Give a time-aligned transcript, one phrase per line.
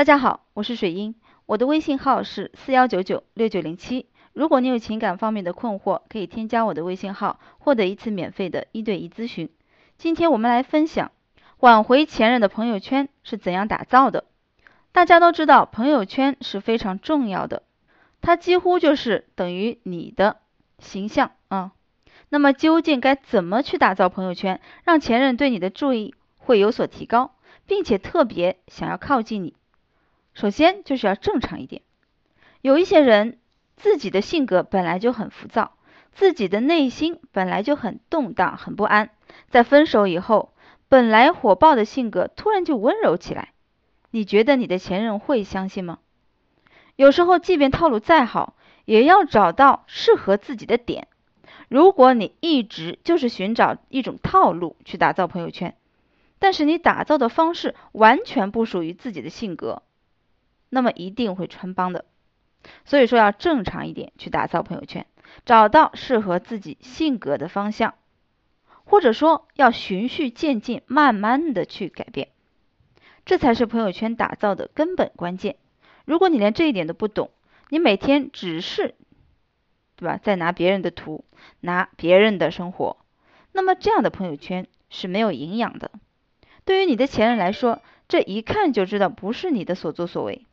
[0.00, 1.14] 大家好，我是水英，
[1.44, 4.06] 我的微信号是四幺九九六九零七。
[4.32, 9.50] 如果你有情感方面的困惑，可以添加我的微信号，获得一次免费的一对一咨询。
[9.98, 11.12] 今天我们来分享
[11.58, 14.24] 挽回前任的朋友圈是怎样打造的。
[14.90, 17.64] 大家都知道，朋友圈是非常重要的，
[18.22, 20.38] 它几乎就是等于你的
[20.78, 21.72] 形象啊。
[22.30, 27.34] 那么究竟该怎么去打造朋友圈，让前任对你的注意会有所提高，
[27.66, 29.54] 并且特别想要靠近你？
[30.40, 31.82] 首先就是要正常一点。
[32.62, 33.38] 有一些人
[33.76, 35.72] 自己的性格本来就很浮躁，
[36.12, 39.10] 自己的内心本来就很动荡、很不安，
[39.50, 40.54] 在分手以后，
[40.88, 43.52] 本来火爆的性格突然就温柔起来，
[44.10, 45.98] 你觉得你的前任会相信吗？
[46.96, 51.08] 有时候，即便套路再好，也要找到适合自己的点。
[51.68, 55.76] 如果你一直就是寻找一种套路去打造朋友圈，
[56.38, 59.82] 但是你打造的方式完全不属于自己的性格。
[60.70, 62.06] 那么一定会穿帮的，
[62.86, 65.06] 所以说要正常一点去打造朋友圈，
[65.44, 67.94] 找到适合自己性格的方向，
[68.84, 72.28] 或者说要循序渐进，慢慢的去改变，
[73.24, 75.56] 这才是朋友圈打造的根本关键。
[76.04, 77.30] 如果你连这一点都不懂，
[77.68, 78.94] 你每天只是，
[79.96, 81.24] 对吧，在拿别人的图，
[81.60, 82.96] 拿别人的生活，
[83.52, 85.90] 那么这样的朋友圈是没有营养的。
[86.64, 90.46] 对于你的前任来说，这一看就知道不是你的所作所为。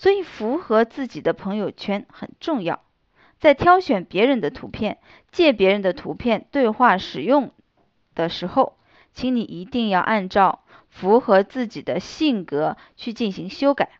[0.00, 2.82] 所以，符合自己的朋友圈很重要。
[3.38, 4.96] 在挑选别人的图片、
[5.30, 7.52] 借别人的图片对话使用
[8.14, 8.78] 的时候，
[9.12, 13.90] 请你一定要按照符合自己的性格去进行修改，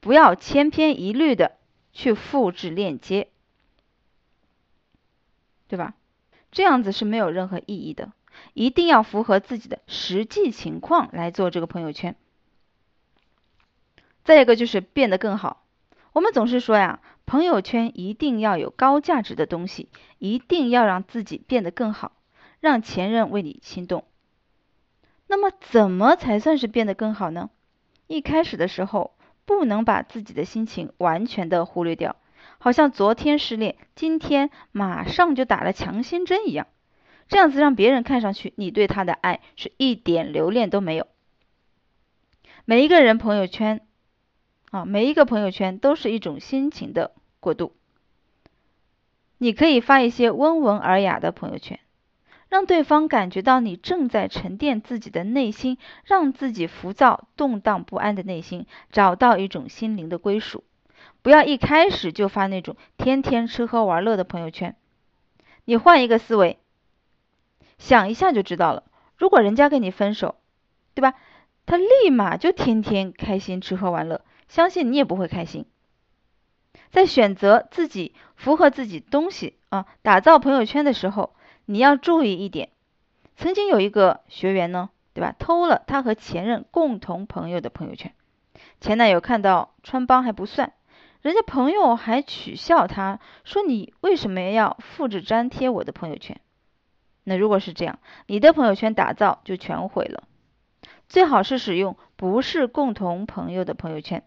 [0.00, 1.52] 不要千篇一律的
[1.92, 3.28] 去复制链接，
[5.68, 5.94] 对吧？
[6.50, 8.10] 这样子是没有任何意义的。
[8.54, 12.16] 一定要符合自己的实际情况来做这个朋友圈。
[14.28, 15.64] 再一个就是变得更好。
[16.12, 22.12] 我们总是说呀，朋友圈一定要有高价值的东西，一定要让自己变得更好，
[22.60, 24.04] 让前任为你心动。
[25.28, 27.48] 那么，怎么才算是变得更好呢？
[28.06, 29.16] 一开始的时候，
[29.46, 32.16] 不能把自己的心情完全的忽略掉，
[32.58, 36.66] 好像昨天失恋，今天马上就打了强心针一样，
[37.28, 41.06] 这样子让别人看上去你对他的爱是一点留恋都没有。
[42.66, 43.80] 每一个人朋友圈。
[44.70, 47.72] 啊，每一个朋友圈都是一种心情的过渡。
[49.38, 51.78] 你可以发一些温文尔雅的朋友圈，
[52.48, 60.64] 让对方感觉到你正在沉淀自己的内心，让自己浮躁、动荡不安的内心找到一种心灵的归属。
[61.22, 64.76] 不要一开始就发那种天天吃喝玩乐的朋友圈。
[65.64, 66.58] 你换一个思维，
[67.78, 68.84] 想一下就知道了。
[69.16, 70.36] 如果人家跟你分手，
[70.94, 71.14] 对吧？
[71.66, 74.22] 他立马就天天开心吃喝玩乐。
[74.48, 75.66] 相信你也不会开心。
[76.90, 81.34] 在选择自己符合自己东西啊，打造朋友圈的时候，
[81.66, 82.70] 你要注意一点。
[83.36, 88.14] 曾经有一个学员呢，对吧，偷了他和前任共同朋友的朋友圈，
[88.80, 90.72] 前男友看到穿帮还不算，
[91.20, 96.40] 人家朋友还取笑他，说你为什么要复制粘贴我的朋友圈？
[97.24, 100.24] 那如果是这样，你的朋友圈打造就全毁了。
[101.08, 104.24] 最好是使用不是共同朋友的朋友圈。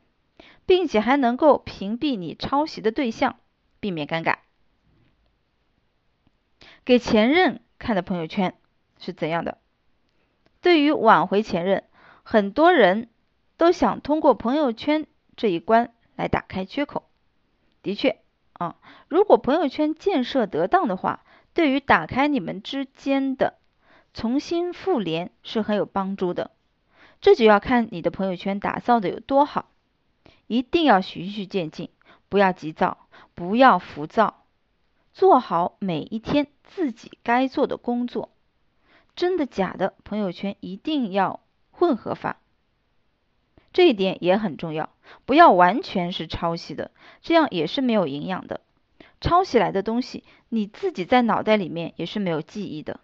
[0.66, 3.40] 并且还能够屏蔽你抄袭的对象，
[3.80, 4.38] 避免尴尬。
[6.84, 8.56] 给前任看的朋友圈
[9.00, 9.58] 是怎样的？
[10.62, 11.84] 对于挽回前任，
[12.24, 13.10] 很多人
[13.58, 17.10] 都想通过朋友圈这一关来打开缺口。
[17.82, 18.20] 的确
[18.54, 21.24] 啊，如果朋友圈建设得当的话，
[21.56, 23.58] 对于打开你们之间的
[24.14, 26.52] 重新复联是很有帮助的。
[27.22, 29.71] 这就要看你的朋友圈打造的有多好。
[30.52, 31.88] 一定要循序渐进，
[32.28, 34.44] 不要急躁，不要浮躁，
[35.14, 38.34] 做好每一天自己该做的工作。
[39.16, 39.94] 真的假的？
[40.04, 41.40] 朋友圈一定要
[41.72, 42.42] 混合发，
[43.72, 44.90] 这一点也很重要。
[45.26, 48.60] 不要完全是抄袭的，这样也是没有营养的。
[49.22, 53.00] 抄袭来的东西，你自己在脑袋里面也是没有记忆的。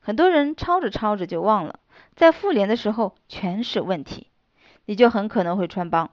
[0.00, 1.78] 很多人抄着抄着就忘了，
[2.16, 4.26] 在复联的时候全是问题，
[4.84, 6.10] 你就很可能会穿帮。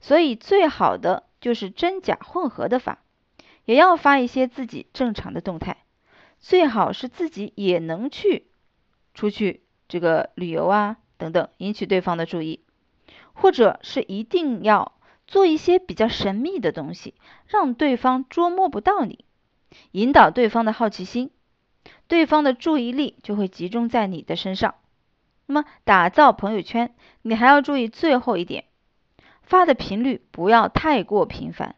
[0.00, 2.98] 所以最好的就是真假混合的发，
[3.64, 5.78] 也要发一些自己正常的动态，
[6.38, 8.46] 最好是自己也能去
[9.14, 12.60] 出去这个旅游啊等等，引起对方的注意，
[13.32, 14.92] 或者是一定要
[15.26, 17.14] 做一些比较神秘的东西，
[17.46, 19.24] 让对方捉摸不到你，
[19.92, 21.30] 引导对方的好奇心，
[22.06, 24.74] 对方的注意力就会集中在你的身上。
[25.46, 28.64] 那么打造朋友圈，你还要注意最后一点，
[29.46, 31.76] 发的频率不要太过频繁，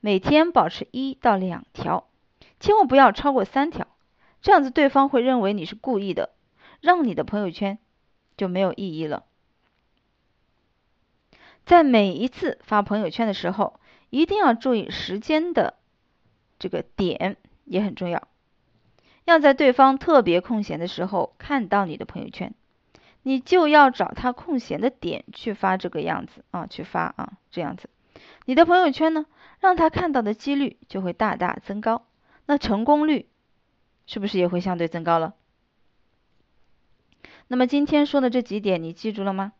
[0.00, 2.08] 每天保持一到两条，
[2.58, 3.86] 千万不要超过三条，
[4.40, 6.30] 这样子对方会认为你是故意的，
[6.80, 7.78] 让你的朋友圈
[8.38, 9.24] 就没有意义了。
[11.66, 13.78] 在每一次发朋友圈的时候，
[14.08, 15.74] 一定要注意时间的
[16.58, 18.26] 这个点也很重要，
[19.24, 22.54] 要在对方特别空闲的时候看到你的朋友圈。
[23.28, 27.90] 你就要找他空闲的点去发这个样子啊，去发啊，这样子，
[28.44, 29.26] 你的朋友圈呢，
[29.58, 32.06] 让他看到的几率就会大大增高，
[32.46, 33.28] 那成功率
[34.06, 35.34] 是不是也会相对增高了？
[37.48, 39.54] 那么今天说的这几点你记住了吗？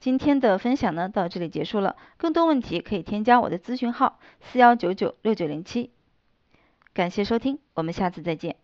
[0.00, 5.90] 今天的分享呢到这里结束了，更多问题可以添加我的咨询号四幺九九六九零七，
[6.94, 8.63] 感谢收听，我们下次再见。